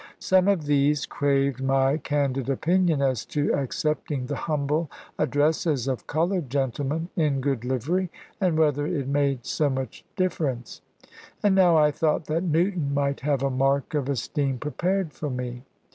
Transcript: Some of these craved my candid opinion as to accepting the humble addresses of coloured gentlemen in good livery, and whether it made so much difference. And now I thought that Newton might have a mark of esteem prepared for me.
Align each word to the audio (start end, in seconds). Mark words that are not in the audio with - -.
Some 0.17 0.47
of 0.47 0.65
these 0.65 1.05
craved 1.05 1.61
my 1.61 1.97
candid 1.97 2.49
opinion 2.49 3.03
as 3.03 3.23
to 3.27 3.53
accepting 3.53 4.25
the 4.25 4.35
humble 4.35 4.89
addresses 5.19 5.87
of 5.87 6.07
coloured 6.07 6.49
gentlemen 6.49 7.09
in 7.15 7.39
good 7.39 7.63
livery, 7.63 8.09
and 8.39 8.57
whether 8.57 8.87
it 8.87 9.07
made 9.07 9.45
so 9.45 9.69
much 9.69 10.03
difference. 10.15 10.81
And 11.43 11.53
now 11.53 11.77
I 11.77 11.91
thought 11.91 12.25
that 12.25 12.41
Newton 12.41 12.95
might 12.95 13.19
have 13.19 13.43
a 13.43 13.51
mark 13.51 13.93
of 13.93 14.09
esteem 14.09 14.57
prepared 14.57 15.13
for 15.13 15.29
me. 15.29 15.65